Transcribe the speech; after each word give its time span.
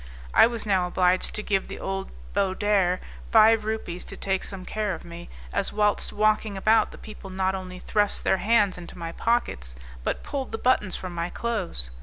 I 0.33 0.47
was 0.47 0.65
now 0.65 0.87
obliged 0.87 1.35
to 1.35 1.43
give 1.43 1.67
the 1.67 1.77
old 1.77 2.09
Baudarre 2.33 2.97
five 3.31 3.65
rupees 3.65 4.03
to 4.05 4.17
take 4.17 4.43
some 4.43 4.65
care 4.65 4.95
of 4.95 5.05
me, 5.05 5.29
as 5.53 5.71
whilst 5.71 6.11
walking 6.11 6.57
about, 6.57 6.89
the 6.89 6.97
people 6.97 7.29
not 7.29 7.53
only 7.53 7.77
thrust 7.77 8.23
their 8.23 8.37
hands 8.37 8.79
into 8.79 8.97
my 8.97 9.11
pockets, 9.11 9.75
but 10.03 10.23
pulled 10.23 10.51
the 10.51 10.57
buttons 10.57 10.95
from 10.95 11.13
my 11.13 11.29
clothes. 11.29 11.91